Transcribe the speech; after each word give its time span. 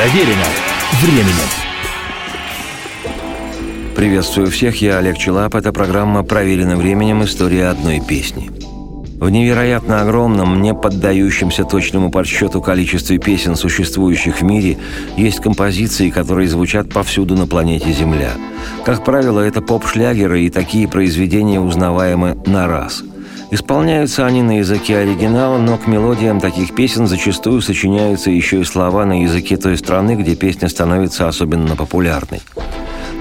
Проверено 0.00 0.46
временем. 1.02 1.50
Приветствую 3.94 4.50
всех, 4.50 4.80
я 4.80 4.96
Олег 4.96 5.18
Челап. 5.18 5.54
Это 5.54 5.74
программа 5.74 6.22
«Проверено 6.22 6.76
временем. 6.76 7.22
История 7.22 7.66
одной 7.66 8.00
песни». 8.00 8.50
В 9.20 9.28
невероятно 9.28 10.00
огромном, 10.00 10.62
не 10.62 10.72
поддающемся 10.72 11.64
точному 11.64 12.10
подсчету 12.10 12.62
количестве 12.62 13.18
песен, 13.18 13.56
существующих 13.56 14.40
в 14.40 14.42
мире, 14.42 14.78
есть 15.18 15.40
композиции, 15.40 16.08
которые 16.08 16.48
звучат 16.48 16.88
повсюду 16.88 17.36
на 17.36 17.46
планете 17.46 17.92
Земля. 17.92 18.30
Как 18.86 19.04
правило, 19.04 19.40
это 19.40 19.60
поп-шлягеры, 19.60 20.44
и 20.44 20.48
такие 20.48 20.88
произведения 20.88 21.60
узнаваемы 21.60 22.38
на 22.46 22.66
раз– 22.68 23.02
Исполняются 23.52 24.26
они 24.26 24.42
на 24.42 24.58
языке 24.58 24.98
оригинала, 24.98 25.58
но 25.58 25.76
к 25.76 25.88
мелодиям 25.88 26.40
таких 26.40 26.72
песен 26.74 27.08
зачастую 27.08 27.60
сочиняются 27.60 28.30
еще 28.30 28.60
и 28.60 28.64
слова 28.64 29.04
на 29.04 29.22
языке 29.22 29.56
той 29.56 29.76
страны, 29.76 30.14
где 30.14 30.36
песня 30.36 30.68
становится 30.68 31.26
особенно 31.26 31.74
популярной. 31.74 32.42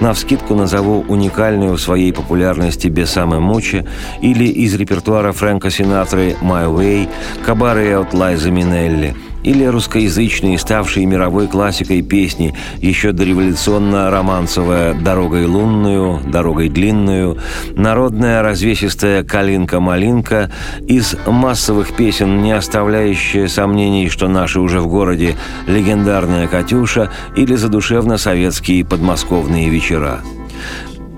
На 0.02 0.13
вскидку 0.13 0.53
назову 0.53 1.03
уникальную 1.08 1.73
в 1.73 1.81
своей 1.81 2.13
популярности 2.13 2.88
«Бесаме 2.88 3.39
Мучи» 3.39 3.86
или 4.22 4.45
из 4.45 4.76
репертуара 4.76 5.31
Фрэнка 5.31 5.72
Синатры 5.72 6.38
«My 6.41 6.73
Way», 6.73 7.09
«Кабары 7.44 7.91
от 7.94 8.14
Лайза 8.14 8.52
Минелли», 8.52 9.16
или 9.43 9.63
русскоязычные, 9.66 10.57
ставшие 10.57 11.05
мировой 11.05 11.47
классикой 11.47 12.02
песни, 12.02 12.55
еще 12.81 13.11
дореволюционно-романсовая 13.11 14.93
«Дорогой 15.02 15.45
лунную», 15.45 16.20
«Дорогой 16.25 16.70
длинную», 16.70 17.38
народная 17.75 18.41
развесистая 18.41 19.23
«Калинка-малинка», 19.23 20.52
из 20.88 21.16
массовых 21.25 21.95
песен, 21.95 22.41
не 22.41 22.52
оставляющая 22.52 23.47
сомнений, 23.47 24.09
что 24.09 24.27
наши 24.27 24.59
уже 24.59 24.81
в 24.81 24.88
городе 24.88 25.35
легендарная 25.67 26.47
«Катюша» 26.47 27.11
или 27.36 27.55
задушевно-советские 27.55 28.86
подмосковные 28.86 29.69
вечера. 29.69 30.21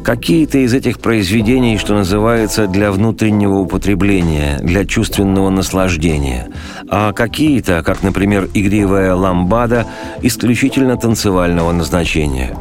Какие-то 0.03 0.57
из 0.57 0.73
этих 0.73 0.99
произведений, 0.99 1.77
что 1.77 1.93
называется, 1.93 2.65
для 2.65 2.91
внутреннего 2.91 3.59
употребления, 3.59 4.57
для 4.59 4.83
чувственного 4.83 5.51
наслаждения, 5.51 6.47
а 6.89 7.13
какие-то, 7.13 7.83
как, 7.83 8.01
например, 8.01 8.49
игривая 8.55 9.13
ламбада, 9.13 9.85
исключительно 10.23 10.97
танцевального 10.97 11.71
назначения. 11.71 12.57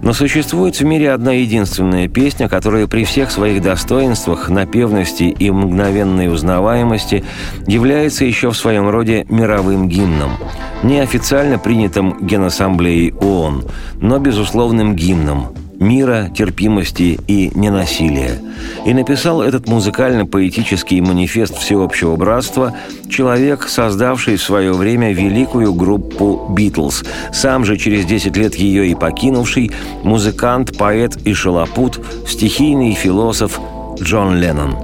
Но 0.00 0.14
существует 0.14 0.80
в 0.80 0.84
мире 0.84 1.12
одна 1.12 1.32
единственная 1.32 2.08
песня, 2.08 2.48
которая 2.48 2.86
при 2.86 3.04
всех 3.04 3.30
своих 3.30 3.62
достоинствах, 3.62 4.48
напевности 4.48 5.24
и 5.24 5.50
мгновенной 5.50 6.32
узнаваемости 6.32 7.22
является 7.66 8.24
еще 8.24 8.50
в 8.50 8.56
своем 8.56 8.88
роде 8.88 9.26
мировым 9.28 9.90
гимном. 9.90 10.38
Неофициально 10.82 11.58
принятым 11.58 12.16
Генассамблеей 12.26 13.12
ООН, 13.12 13.64
но 14.00 14.18
безусловным 14.18 14.96
гимном– 14.96 15.48
мира, 15.78 16.30
терпимости 16.34 17.18
и 17.26 17.50
ненасилия. 17.54 18.38
И 18.84 18.92
написал 18.94 19.42
этот 19.42 19.68
музыкально-поэтический 19.68 21.00
манифест 21.00 21.56
всеобщего 21.56 22.16
братства 22.16 22.74
человек, 23.08 23.68
создавший 23.68 24.36
в 24.36 24.42
свое 24.42 24.72
время 24.72 25.12
великую 25.12 25.72
группу 25.74 26.46
«Битлз», 26.50 27.04
сам 27.32 27.64
же 27.64 27.76
через 27.76 28.04
10 28.04 28.36
лет 28.36 28.54
ее 28.54 28.88
и 28.88 28.94
покинувший, 28.94 29.70
музыкант, 30.02 30.76
поэт 30.76 31.16
и 31.24 31.32
шалопут, 31.34 32.00
стихийный 32.26 32.94
философ 32.94 33.60
Джон 34.00 34.36
Леннон. 34.36 34.76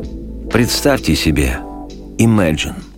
Представьте 0.50 1.16
себе 1.16 1.58
«Imagine». 2.18 2.93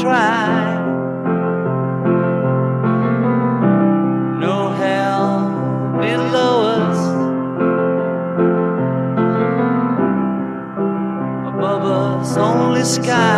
try. 0.00 0.74
No 4.40 4.70
hell 4.70 5.28
below 6.00 6.54
us, 6.78 7.00
above 11.52 11.84
us 11.84 12.36
only 12.36 12.84
sky. 12.84 13.37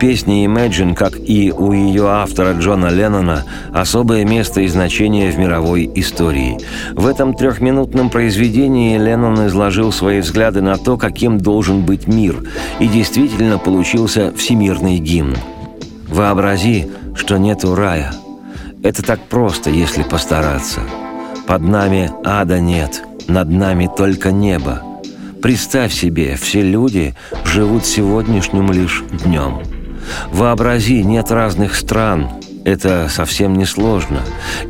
Песни 0.00 0.46
Imagine, 0.46 0.94
как 0.94 1.12
и 1.16 1.52
у 1.52 1.72
ее 1.72 2.08
автора 2.08 2.54
Джона 2.54 2.86
Леннона, 2.86 3.44
особое 3.72 4.24
место 4.24 4.62
и 4.62 4.66
значение 4.66 5.30
в 5.30 5.38
мировой 5.38 5.90
истории. 5.94 6.58
В 6.92 7.06
этом 7.06 7.34
трехминутном 7.34 8.08
произведении 8.08 8.96
Леннон 8.96 9.46
изложил 9.46 9.92
свои 9.92 10.20
взгляды 10.20 10.62
на 10.62 10.78
то, 10.78 10.96
каким 10.96 11.38
должен 11.38 11.84
быть 11.84 12.06
мир, 12.06 12.42
и 12.78 12.88
действительно 12.88 13.58
получился 13.58 14.32
всемирный 14.34 14.98
гимн. 14.98 15.36
«Вообрази, 16.08 16.88
что 17.14 17.36
нету 17.36 17.74
рая. 17.74 18.10
Это 18.82 19.02
так 19.02 19.20
просто, 19.28 19.68
если 19.68 20.02
постараться. 20.02 20.80
Под 21.46 21.60
нами 21.60 22.10
ада 22.24 22.58
нет, 22.58 23.02
над 23.28 23.50
нами 23.50 23.88
только 23.94 24.32
небо. 24.32 24.82
Представь 25.42 25.92
себе, 25.92 26.36
все 26.36 26.62
люди 26.62 27.14
живут 27.44 27.84
сегодняшним 27.84 28.72
лишь 28.72 29.04
днем. 29.24 29.60
Вообрази, 30.32 31.02
нет 31.02 31.30
разных 31.30 31.74
стран. 31.74 32.28
Это 32.64 33.08
совсем 33.10 33.56
не 33.56 33.64
сложно. 33.64 34.20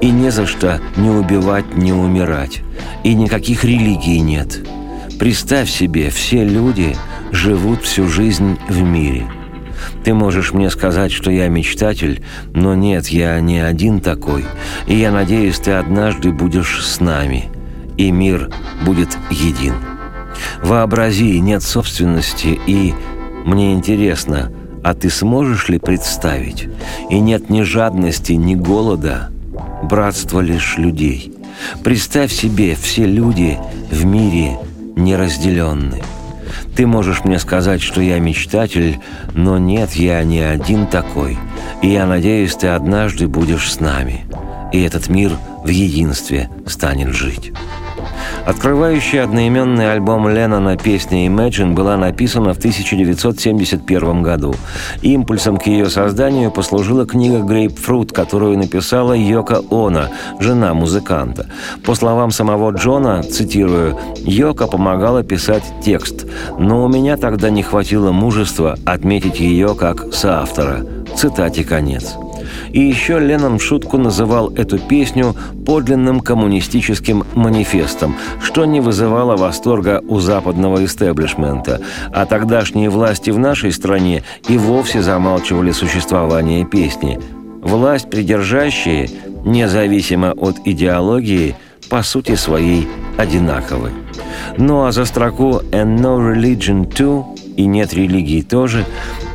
И 0.01 0.11
не 0.11 0.31
за 0.31 0.47
что 0.47 0.81
не 0.97 1.11
убивать, 1.11 1.77
не 1.77 1.93
умирать. 1.93 2.63
И 3.05 3.15
никаких 3.15 3.65
религий 3.65 4.21
нет. 4.21 4.61
Представь 5.19 5.69
себе, 5.69 6.11
все 6.11 6.45
люди 6.45 6.97
живут 7.33 7.83
всю 7.83 8.09
жизнь 8.09 8.59
в 8.69 8.83
мире. 8.83 9.27
Ты 10.05 10.15
можешь 10.15 10.53
мне 10.53 10.71
сказать, 10.71 11.13
что 11.13 11.31
я 11.31 11.49
мечтатель, 11.49 12.23
но 12.55 12.75
нет, 12.75 13.09
я 13.09 13.39
не 13.41 13.61
один 13.61 14.01
такой. 14.01 14.45
И 14.87 14.97
я 14.97 15.11
надеюсь, 15.11 15.59
ты 15.59 15.73
однажды 15.73 16.33
будешь 16.33 16.85
с 16.85 17.01
нами, 17.01 17.49
и 17.97 18.11
мир 18.11 18.51
будет 18.85 19.17
един. 19.31 19.75
Вообрази, 20.63 21.39
нет 21.41 21.63
собственности, 21.63 22.59
и 22.67 22.95
мне 23.45 23.73
интересно, 23.75 24.53
а 24.83 24.95
ты 24.95 25.11
сможешь 25.11 25.69
ли 25.69 25.79
представить? 25.79 26.69
И 27.09 27.19
нет 27.21 27.51
ни 27.51 27.63
жадности, 27.63 28.33
ни 28.33 28.55
голода, 28.55 29.31
братство 29.83 30.41
лишь 30.41 30.79
людей. 30.79 31.33
Представь 31.85 32.33
себе, 32.33 32.75
все 32.75 33.05
люди 33.05 33.59
в 33.91 34.05
мире 34.05 34.59
неразделенны. 34.97 36.03
Ты 36.75 36.87
можешь 36.87 37.25
мне 37.25 37.39
сказать, 37.39 37.83
что 37.83 38.01
я 38.01 38.19
мечтатель, 38.19 39.01
но 39.35 39.59
нет, 39.59 39.93
я 39.93 40.23
не 40.23 40.41
один 40.41 40.87
такой. 40.87 41.39
И 41.83 41.89
я 41.89 42.07
надеюсь, 42.07 42.55
ты 42.55 42.69
однажды 42.69 43.29
будешь 43.29 43.71
с 43.71 43.81
нами. 43.81 44.25
И 44.73 44.81
этот 44.83 45.09
мир 45.09 45.37
в 45.65 45.69
единстве 45.69 46.49
станет 46.67 47.09
жить. 47.09 47.53
Открывающий 48.51 49.23
одноименный 49.23 49.93
альбом 49.93 50.29
Леннона 50.29 50.77
песня 50.77 51.29
«Imagine» 51.29 51.73
была 51.73 51.97
написана 51.97 52.53
в 52.53 52.59
1971 52.59 54.25
году. 54.25 54.57
Импульсом 55.03 55.57
к 55.57 55.69
ее 55.69 55.89
созданию 55.89 56.51
послужила 56.51 57.07
книга 57.07 57.39
«Грейпфрут», 57.45 58.11
которую 58.11 58.59
написала 58.59 59.13
Йока 59.13 59.63
Она, 59.71 60.09
жена 60.41 60.75
музыканта. 60.75 61.47
По 61.85 61.95
словам 61.95 62.33
самого 62.33 62.73
Джона, 62.73 63.23
цитирую, 63.23 63.97
«Йока 64.17 64.67
помогала 64.67 65.23
писать 65.23 65.63
текст, 65.85 66.27
но 66.59 66.85
у 66.85 66.89
меня 66.89 67.17
тогда 67.17 67.51
не 67.51 67.63
хватило 67.63 68.11
мужества 68.11 68.77
отметить 68.85 69.39
ее 69.39 69.77
как 69.77 70.13
соавтора». 70.13 70.85
Цитате 71.15 71.63
конец. 71.63 72.17
И 72.73 72.81
еще 72.81 73.19
Леннон 73.19 73.59
в 73.59 73.63
шутку 73.63 73.99
называл 73.99 74.51
эту 74.55 74.79
песню 74.79 75.35
подлинным 75.67 76.21
коммунистическим 76.21 77.25
манифестом, 77.35 78.17
что 78.43 78.65
не 78.65 78.81
вызывало 78.81 79.37
восторга 79.37 80.03
у 80.09 80.21
западного 80.21 80.85
истеблишмента, 80.85 81.81
а 82.13 82.27
тогдашние 82.27 82.91
власти 82.91 83.31
в 83.31 83.39
нашей 83.39 83.73
стране 83.73 84.23
и 84.49 84.57
вовсе 84.57 85.03
замалчивали 85.03 85.73
существование 85.73 86.65
песни. 86.65 87.19
Власть 87.63 88.09
придержащие, 88.09 89.09
независимо 89.45 90.33
от 90.33 90.57
идеологии, 90.65 91.57
по 91.91 92.03
сути 92.03 92.37
своей 92.37 92.89
одинаковы. 93.19 93.91
Ну 94.57 94.85
а 94.85 94.93
за 94.93 95.05
строку 95.05 95.61
«And 95.73 95.99
no 95.99 96.19
religion 96.19 96.89
too» 96.89 97.25
и 97.57 97.67
«Нет 97.67 97.95
религии 97.95 98.43
тоже» 98.43 98.85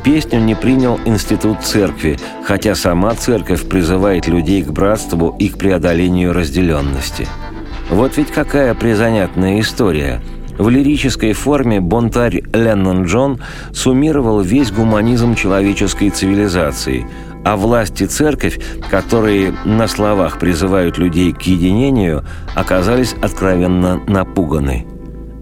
Песню 0.06 0.38
не 0.38 0.54
принял 0.54 1.00
институт 1.04 1.62
церкви, 1.62 2.16
хотя 2.44 2.76
сама 2.76 3.14
церковь 3.16 3.68
призывает 3.68 4.28
людей 4.28 4.62
к 4.62 4.70
братству 4.70 5.34
и 5.36 5.48
к 5.48 5.58
преодолению 5.58 6.32
разделенности. 6.32 7.26
Вот 7.90 8.16
ведь 8.16 8.30
какая 8.30 8.74
призанятная 8.74 9.58
история. 9.58 10.20
В 10.58 10.68
лирической 10.68 11.32
форме 11.32 11.80
бонтарь 11.80 12.42
Леннон 12.52 13.04
Джон 13.04 13.40
суммировал 13.72 14.42
весь 14.42 14.70
гуманизм 14.70 15.34
человеческой 15.34 16.10
цивилизации, 16.10 17.04
а 17.44 17.56
власти 17.56 18.04
церковь, 18.04 18.60
которые 18.88 19.54
на 19.64 19.88
словах 19.88 20.38
призывают 20.38 20.98
людей 20.98 21.32
к 21.32 21.42
единению, 21.42 22.24
оказались 22.54 23.16
откровенно 23.20 24.00
напуганы. 24.06 24.86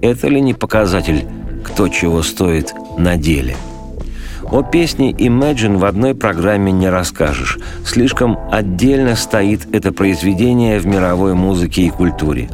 Это 0.00 0.28
ли 0.28 0.40
не 0.40 0.54
показатель, 0.54 1.26
кто 1.64 1.88
чего 1.88 2.22
стоит 2.22 2.74
на 2.96 3.16
деле?» 3.16 3.56
О 4.50 4.62
песне 4.62 5.10
Imagine 5.10 5.78
в 5.78 5.84
одной 5.84 6.14
программе 6.14 6.70
не 6.70 6.88
расскажешь. 6.88 7.58
Слишком 7.84 8.38
отдельно 8.52 9.16
стоит 9.16 9.66
это 9.72 9.90
произведение 9.90 10.78
в 10.78 10.86
мировой 10.86 11.34
музыке 11.34 11.82
и 11.82 11.90
культуре. 11.90 12.48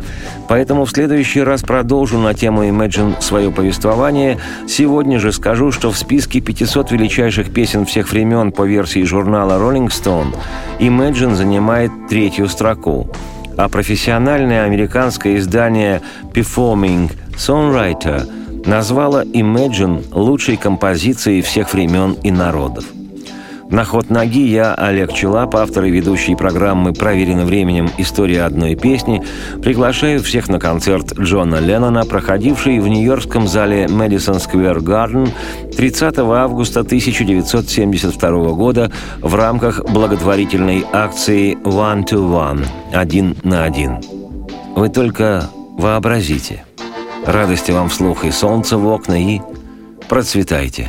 Поэтому 0.48 0.84
в 0.84 0.90
следующий 0.90 1.42
раз 1.42 1.62
продолжу 1.62 2.18
на 2.18 2.32
тему 2.32 2.64
Imagine 2.64 3.20
свое 3.20 3.50
повествование. 3.50 4.38
Сегодня 4.68 5.18
же 5.18 5.32
скажу, 5.32 5.72
что 5.72 5.90
в 5.90 5.98
списке 5.98 6.40
500 6.40 6.92
величайших 6.92 7.52
песен 7.52 7.84
всех 7.84 8.10
времен 8.12 8.52
по 8.52 8.62
версии 8.62 9.02
журнала 9.02 9.60
Rolling 9.60 9.88
Stone 9.88 10.34
Imagine 10.78 11.34
занимает 11.34 11.90
третью 12.08 12.48
строку. 12.48 13.10
А 13.56 13.68
профессиональное 13.68 14.64
американское 14.64 15.36
издание 15.36 16.00
Performing 16.32 17.10
Songwriter– 17.36 18.26
назвала 18.66 19.24
Imagine 19.24 20.04
лучшей 20.12 20.56
композицией 20.56 21.42
всех 21.42 21.72
времен 21.72 22.16
и 22.22 22.30
народов. 22.30 22.84
На 23.70 23.84
ход 23.84 24.10
ноги 24.10 24.48
я, 24.48 24.74
Олег 24.74 25.12
Челап, 25.12 25.54
автор 25.54 25.84
и 25.84 25.90
ведущий 25.90 26.34
программы 26.34 26.92
«Проверено 26.92 27.44
временем. 27.44 27.88
История 27.98 28.42
одной 28.42 28.74
песни», 28.74 29.22
приглашаю 29.62 30.20
всех 30.24 30.48
на 30.48 30.58
концерт 30.58 31.16
Джона 31.16 31.60
Леннона, 31.60 32.04
проходивший 32.04 32.80
в 32.80 32.88
нью-йоркском 32.88 33.46
зале 33.46 33.84
Madison 33.84 34.44
Square 34.44 34.80
Garden 34.80 35.30
30 35.76 36.18
августа 36.18 36.80
1972 36.80 38.52
года 38.54 38.90
в 39.20 39.36
рамках 39.36 39.84
благотворительной 39.88 40.84
акции 40.92 41.56
«One 41.62 42.04
to 42.04 42.28
One»– 42.28 42.66
«Один 42.92 43.36
на 43.44 43.62
один». 43.62 43.98
Вы 44.74 44.88
только 44.88 45.48
вообразите– 45.78 46.64
Радости 47.30 47.70
вам 47.70 47.88
вслух 47.88 48.24
и 48.24 48.32
солнца 48.32 48.76
в 48.76 48.88
окна, 48.88 49.14
и 49.14 49.40
процветайте. 50.08 50.88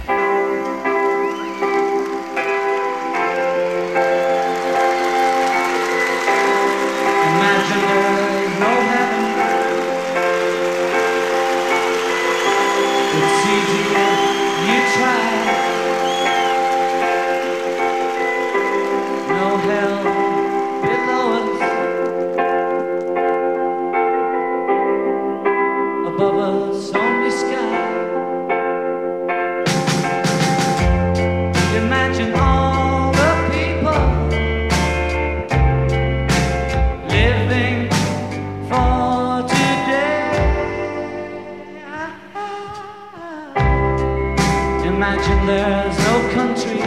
imagine 45.01 45.47
there's 45.47 45.97
no 45.97 46.15
country. 46.31 46.79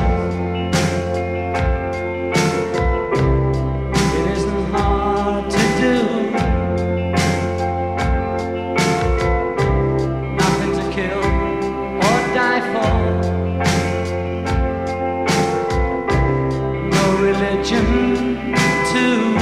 It 4.19 4.27
isn't 4.37 4.67
hard 4.71 5.51
to 5.51 5.63
do. 5.83 5.95
Nothing 10.37 10.73
to 10.79 10.85
kill 10.95 11.25
or 12.07 12.19
die 12.39 12.63
for. 12.73 12.95
No 16.95 17.05
religion, 17.21 18.55
too. 18.93 19.34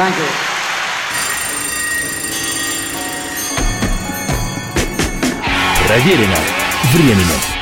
Thank 0.00 0.16
you. 0.16 0.24
Проверено 5.86 6.36
временем. 6.94 7.59